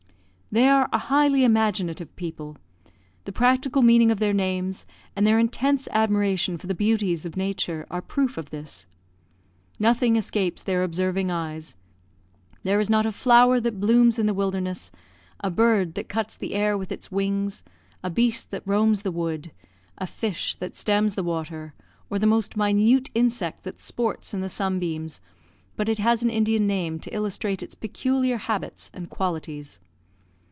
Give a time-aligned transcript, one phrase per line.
[0.53, 2.57] They are a highly imaginative people.
[3.23, 4.85] The practical meaning of their names,
[5.15, 8.85] and their intense admiration for the beauties of Nature, are proof of this.
[9.79, 11.77] Nothing escapes their observing eyes.
[12.63, 14.91] There is not a flower that blooms in the wilderness,
[15.39, 17.63] a bird that cuts the air with its wings,
[18.03, 19.51] a beast that roams the wood,
[19.99, 21.73] a fish that stems the water,
[22.09, 25.21] or the most minute insect that sports in the sunbeams,
[25.77, 29.79] but it has an Indian name to illustrate its peculiar habits and qualities.